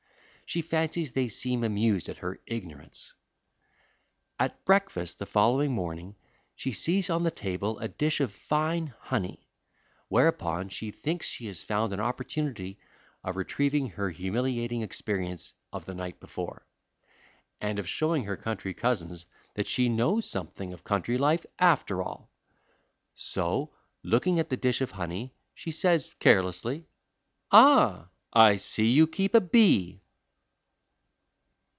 She 0.47 0.61
fancies 0.61 1.13
they 1.13 1.29
seem 1.29 1.63
amused 1.63 2.09
at 2.09 2.17
her 2.17 2.37
ignorance. 2.45 3.13
At 4.37 4.65
breakfast 4.65 5.17
the 5.17 5.25
following 5.25 5.71
morning 5.71 6.17
she 6.57 6.73
sees 6.73 7.09
on 7.09 7.23
the 7.23 7.31
table 7.31 7.79
a 7.79 7.87
dish 7.87 8.19
of 8.19 8.33
fine 8.33 8.87
honey, 8.99 9.47
whereupon 10.09 10.67
she 10.67 10.91
thinks 10.91 11.25
she 11.25 11.45
has 11.45 11.63
found 11.63 11.93
an 11.93 12.01
opportunity 12.01 12.77
of 13.23 13.37
retrieving 13.37 13.91
her 13.91 14.09
humiliating 14.09 14.81
experience 14.81 15.53
of 15.71 15.85
the 15.85 15.95
night 15.95 16.19
before, 16.19 16.67
and 17.61 17.79
of 17.79 17.87
showing 17.87 18.25
her 18.25 18.35
country 18.35 18.73
cousins 18.73 19.25
that 19.53 19.67
she 19.67 19.87
knows 19.87 20.29
something 20.29 20.73
of 20.73 20.83
country 20.83 21.17
life 21.17 21.45
after 21.59 22.03
all. 22.03 22.29
So, 23.15 23.71
looking 24.03 24.37
at 24.37 24.49
the 24.49 24.57
dish 24.57 24.81
of 24.81 24.91
honey, 24.91 25.33
she 25.55 25.71
says 25.71 26.13
carelessly: 26.19 26.87
"Ah, 27.53 28.09
I 28.33 28.57
see 28.57 28.89
you 28.89 29.07
keep 29.07 29.33
a 29.33 29.39
bee." 29.39 29.99